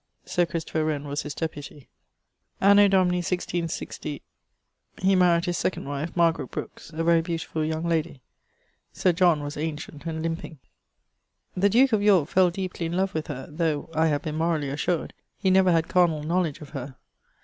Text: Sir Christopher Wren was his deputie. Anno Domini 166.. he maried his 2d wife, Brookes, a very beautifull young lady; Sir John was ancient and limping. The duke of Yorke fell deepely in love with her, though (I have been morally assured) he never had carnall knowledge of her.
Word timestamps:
Sir 0.25 0.47
Christopher 0.47 0.83
Wren 0.83 1.07
was 1.07 1.21
his 1.21 1.35
deputie. 1.35 1.87
Anno 2.59 2.87
Domini 2.87 3.19
166.. 3.21 4.21
he 4.99 5.15
maried 5.15 5.45
his 5.45 5.59
2d 5.59 5.83
wife, 5.83 6.15
Brookes, 6.49 6.89
a 6.91 7.03
very 7.03 7.21
beautifull 7.21 7.63
young 7.63 7.87
lady; 7.87 8.23
Sir 8.91 9.11
John 9.11 9.43
was 9.43 9.57
ancient 9.57 10.07
and 10.07 10.23
limping. 10.23 10.57
The 11.55 11.69
duke 11.69 11.93
of 11.93 12.01
Yorke 12.01 12.29
fell 12.29 12.49
deepely 12.49 12.87
in 12.87 12.93
love 12.97 13.13
with 13.13 13.27
her, 13.27 13.47
though 13.47 13.91
(I 13.93 14.07
have 14.07 14.23
been 14.23 14.37
morally 14.37 14.69
assured) 14.71 15.13
he 15.37 15.51
never 15.51 15.71
had 15.71 15.87
carnall 15.87 16.23
knowledge 16.23 16.61
of 16.61 16.69
her. 16.69 16.95